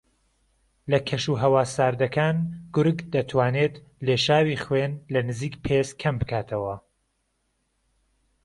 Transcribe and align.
لە 0.91 0.99
کەش 1.07 1.23
و 1.31 1.33
ھەوا 1.41 1.63
ساردەکان 1.75 2.37
گورگ 2.75 2.99
دەتوانێت 3.13 3.73
لێشاوی 4.05 4.61
خوێن 4.63 4.93
لە 5.13 5.19
نزیک 5.27 5.55
پێست 5.65 5.93
کەم 6.01 6.15
بکاتەوە 6.21 6.75